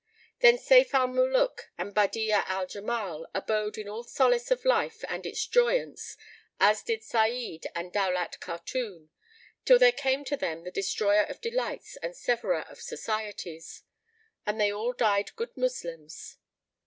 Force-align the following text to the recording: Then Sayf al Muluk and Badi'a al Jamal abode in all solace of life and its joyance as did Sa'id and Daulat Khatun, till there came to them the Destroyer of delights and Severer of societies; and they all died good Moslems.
Then 0.39 0.57
Sayf 0.57 0.95
al 0.95 1.05
Muluk 1.09 1.69
and 1.77 1.93
Badi'a 1.93 2.43
al 2.47 2.65
Jamal 2.65 3.27
abode 3.35 3.77
in 3.77 3.87
all 3.87 4.03
solace 4.03 4.49
of 4.49 4.65
life 4.65 5.05
and 5.07 5.27
its 5.27 5.45
joyance 5.45 6.17
as 6.59 6.81
did 6.81 7.03
Sa'id 7.03 7.67
and 7.75 7.93
Daulat 7.93 8.39
Khatun, 8.39 9.09
till 9.63 9.77
there 9.77 9.91
came 9.91 10.25
to 10.25 10.35
them 10.35 10.63
the 10.63 10.71
Destroyer 10.71 11.25
of 11.25 11.39
delights 11.39 11.97
and 11.97 12.15
Severer 12.17 12.61
of 12.61 12.81
societies; 12.81 13.83
and 14.43 14.59
they 14.59 14.71
all 14.73 14.91
died 14.93 15.35
good 15.35 15.55
Moslems. 15.55 16.37